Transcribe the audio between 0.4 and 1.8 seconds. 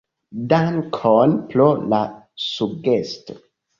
Dankon pro